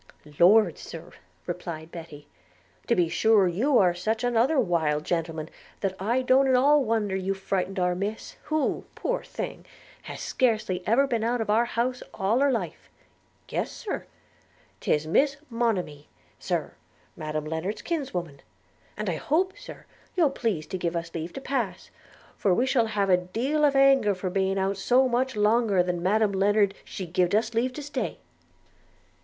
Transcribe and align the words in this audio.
'Lord, 0.39 0.79
Sir,' 0.79 1.11
replied 1.45 1.91
Betty, 1.91 2.27
'to 2.87 2.95
be 2.95 3.07
sure 3.07 3.47
you 3.47 3.77
are 3.77 3.93
such 3.93 4.23
another 4.23 4.59
wild 4.59 5.03
gentleman 5.03 5.47
that 5.81 5.95
I 5.99 6.23
don't 6.23 6.47
at 6.47 6.55
all 6.55 6.83
wonder 6.83 7.15
you've 7.15 7.37
frighted 7.37 7.77
our 7.77 7.93
Miss, 7.93 8.35
who, 8.45 8.85
poor 8.95 9.21
thing! 9.21 9.63
has 10.09 10.19
scarcely 10.19 10.81
ever 10.87 11.05
been 11.05 11.23
out 11.23 11.39
of 11.39 11.51
our 11.51 11.65
house 11.65 12.01
all 12.15 12.39
her 12.39 12.49
life.– 12.51 12.89
Yes, 13.49 13.71
Sir, 13.71 14.07
'tis 14.79 15.05
Miss 15.05 15.37
Monimee, 15.51 16.07
Sir, 16.39 16.73
Madam 17.15 17.45
Lennard's 17.45 17.83
kinswoman; 17.83 18.41
and 18.97 19.07
I 19.07 19.17
hope, 19.17 19.55
Sir, 19.55 19.85
you'll 20.15 20.31
please 20.31 20.65
to 20.65 20.79
give 20.79 20.95
us 20.95 21.13
leave 21.13 21.31
to 21.33 21.41
pass, 21.41 21.91
for 22.35 22.55
we 22.55 22.65
shall 22.65 22.87
have 22.87 23.11
a 23.11 23.17
deal 23.17 23.63
of 23.63 23.75
anger 23.75 24.15
for 24.15 24.31
being 24.31 24.57
out 24.57 24.77
so 24.77 25.07
much 25.07 25.35
longer 25.35 25.83
than 25.83 26.01
Madam 26.01 26.31
Lennard 26.31 26.73
she 26.83 27.05
gived 27.05 27.35
us 27.35 27.53
leave 27.53 27.73
to 27.73 27.83
stay.' 27.83 28.17